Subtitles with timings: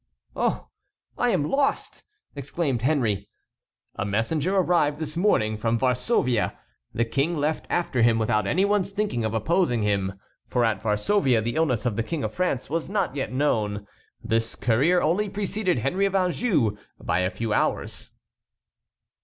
[0.35, 0.69] "Oh!
[1.15, 2.05] I am lost!"
[2.35, 3.29] exclaimed Henry.
[3.97, 6.57] "A messenger arrived this morning from Varsovia.
[6.91, 11.39] The king left after him without any one's thinking of opposing him, for at Varsovia
[11.39, 13.85] the illness of the King of France was not yet known.
[14.23, 18.09] This courier only preceded Henry of Anjou by a few hours."